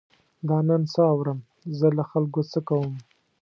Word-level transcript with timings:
دا 0.47 0.57
نن 0.67 0.81
څه 0.93 1.01
اورم، 1.13 1.39
زه 1.77 1.87
له 1.97 2.03
خلکو 2.11 2.39
څه 2.51 2.59
کوم. 2.67 2.93